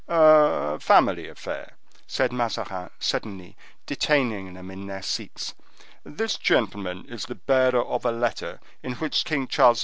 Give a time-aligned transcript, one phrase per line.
[0.07, 1.75] "A family affair,"
[2.07, 3.55] said Mazarin, suddenly,
[3.85, 5.53] detaining them in their seats.
[6.03, 9.79] "This gentleman is the bearer of a letter in which King Charles II.